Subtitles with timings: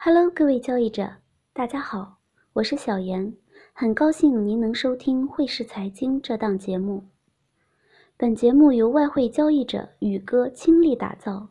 [0.00, 1.10] Hello，各位交易者，
[1.52, 2.18] 大家好，
[2.52, 3.34] 我是小严，
[3.72, 7.02] 很高兴您能收听汇市财经这档节目。
[8.16, 11.48] 本节目由外汇交易者宇哥倾力打造，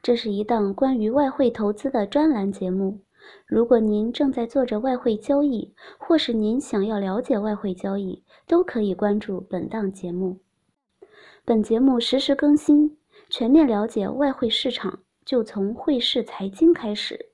[0.00, 3.00] 这是一档关于外汇投资的专栏节目。
[3.44, 10.38] 如果您正在做着外汇交易，或是您想要了解外汇交易，都可以关注本档节目。
[11.44, 12.96] 本节目实时更新，
[13.28, 17.27] 全面了解外汇市场，就从汇市财经开始。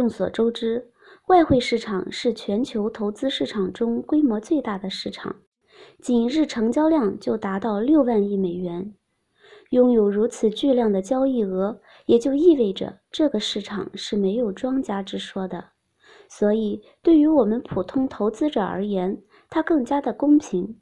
[0.00, 0.90] 众所周知，
[1.26, 5.36] 外汇市场是全球投资市场中规模最大的市场，
[6.00, 8.94] 仅日成交量就达到六万亿美元。
[9.68, 15.62] 拥有如此巨量的交易额，也就意味着这个市场是没有庄家之说的。
[16.30, 20.80] 所以，对于我们普通投资者而言，它更加的公平。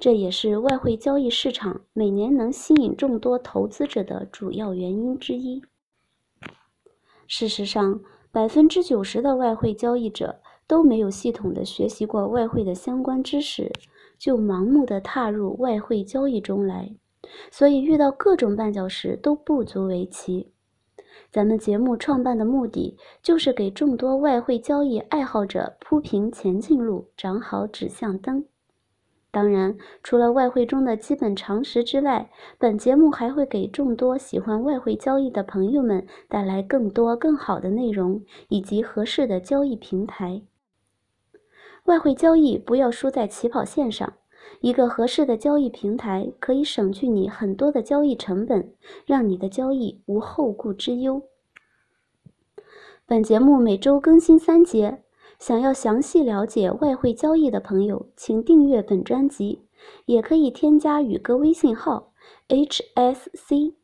[0.00, 5.62] 这也是外汇交易市场每年能吸引众多投资者的主要原因之一。
[7.28, 7.98] 事实上，
[8.32, 13.70] 百分之九十的外汇交易者都没有系统的学习过外汇的相关知识，
[14.18, 16.96] 就盲目的踏入外汇交易中来，
[17.50, 20.50] 所以遇到各种绊脚石都不足为奇。
[21.30, 28.46] 咱们节目创办的目的，就是给众多外汇交易爱好者铺平前进路，长好指向灯。
[29.32, 40.42] 当然，除了外汇中的基本常识之外，本节目还会给众多喜欢外汇交易的朋友们带来更多更好的内容以及合适的交易平台。
[41.84, 44.12] 外汇交易不要输在起跑线上，
[44.60, 48.74] 一个合适的交易平台可以省去你很多的交易成本，
[49.06, 51.22] 让你的交易无后顾之忧。
[53.06, 55.01] 本节目每周更新三节。
[55.42, 59.62] 想要详细了解外汇交易的朋友，请订阅本专辑，
[60.04, 62.12] 也可以添加宇哥微信号
[62.46, 63.74] hscjyg，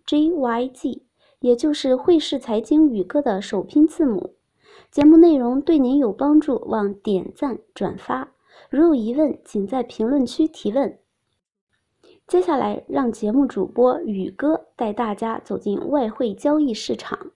[1.40, 4.34] 也就是汇市财经宇哥的首拼字母。
[4.92, 8.28] 节目内容对您有帮助，望点赞转发。
[8.70, 10.96] 如有疑问，请在评论区提问。
[12.28, 17.32] 接下来，让节目主播宇哥带大家走进外汇交易市场。